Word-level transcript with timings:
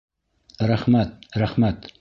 Рәхмәт, 0.71 1.13
рәхмәт. 1.45 1.89